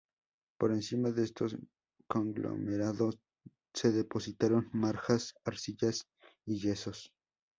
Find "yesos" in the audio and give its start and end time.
6.57-7.13